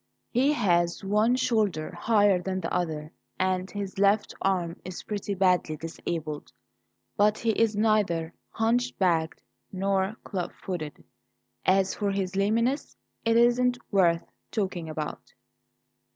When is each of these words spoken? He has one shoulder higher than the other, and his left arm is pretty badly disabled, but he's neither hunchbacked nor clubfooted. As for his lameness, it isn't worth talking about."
He 0.31 0.53
has 0.53 1.03
one 1.03 1.35
shoulder 1.35 1.91
higher 1.93 2.41
than 2.41 2.61
the 2.61 2.73
other, 2.73 3.11
and 3.37 3.69
his 3.69 3.99
left 3.99 4.33
arm 4.41 4.81
is 4.83 5.03
pretty 5.03 5.35
badly 5.35 5.77
disabled, 5.77 6.51
but 7.15 7.37
he's 7.37 7.75
neither 7.75 8.33
hunchbacked 8.49 9.43
nor 9.71 10.15
clubfooted. 10.25 11.03
As 11.65 11.93
for 11.93 12.09
his 12.09 12.35
lameness, 12.35 12.97
it 13.25 13.37
isn't 13.37 13.77
worth 13.91 14.25
talking 14.49 14.89
about." 14.89 15.35